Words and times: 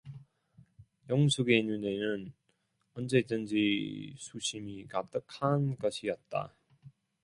영숙의 1.11 1.61
눈에는 1.61 2.33
언제든지 2.95 4.15
수심이 4.17 4.87
가득한 4.87 5.75
것이었다. 5.75 6.55